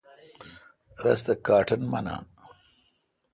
[1.03, 2.23] رس تہ کاٹن منان۔